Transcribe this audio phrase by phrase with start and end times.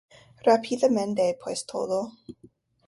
[0.49, 2.13] Rápidamente, pues, todo.